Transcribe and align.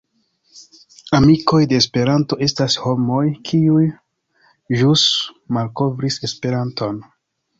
Amikoj 1.17 1.59
de 1.73 1.77
Esperanto 1.81 2.37
estas 2.45 2.77
homoj, 2.85 3.21
kiuj 3.49 3.85
ĵus 4.81 5.05
malkovris 5.59 6.19
Esperanton. 6.29 7.01